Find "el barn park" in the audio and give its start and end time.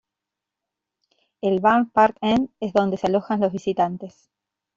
1.41-2.17